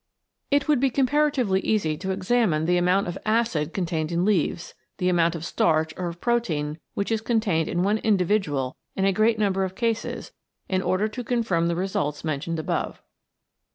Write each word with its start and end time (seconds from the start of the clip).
It 0.49 0.67
would 0.67 0.79
be 0.79 0.89
com 0.89 1.05
paratively 1.05 1.59
easy 1.59 1.95
to 1.97 2.09
examine 2.09 2.65
the 2.65 2.77
amount 2.79 3.07
of 3.07 3.19
acid 3.23 3.71
contained 3.71 4.11
in 4.11 4.25
leaves, 4.25 4.73
the 4.97 5.09
amount 5.09 5.35
of 5.35 5.45
starch 5.45 5.93
or 5.95 6.07
of 6.07 6.19
protein 6.19 6.79
which 6.95 7.11
is 7.11 7.21
contained 7.21 7.67
in 7.67 7.83
one 7.83 7.99
individual 7.99 8.75
in 8.95 9.05
a 9.05 9.13
great 9.13 9.37
number 9.37 9.63
of 9.63 9.75
cases 9.75 10.31
in 10.67 10.81
order 10.81 11.07
to 11.09 11.23
confirm 11.23 11.67
the 11.67 11.75
results 11.75 12.23
mentioned 12.23 12.57
above. 12.57 12.99